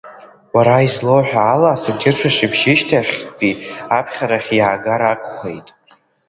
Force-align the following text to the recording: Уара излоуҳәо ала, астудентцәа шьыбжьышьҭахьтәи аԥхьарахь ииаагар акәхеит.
Уара 0.55 0.85
излоуҳәо 0.87 1.39
ала, 1.53 1.69
астудентцәа 1.71 2.29
шьыбжьышьҭахьтәи 2.35 3.53
аԥхьарахь 3.97 4.49
ииаагар 4.51 5.01
акәхеит. 5.03 5.67